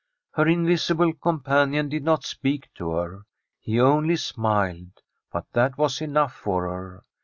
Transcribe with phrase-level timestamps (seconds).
[0.31, 3.27] Her invisible companion did not speak to her,
[3.59, 4.99] he only smiled.
[5.31, 7.03] But that was enough for her.